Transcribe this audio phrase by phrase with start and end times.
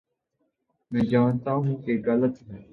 [0.91, 2.61] میں جانتا ہوں کہ غلط ہے۔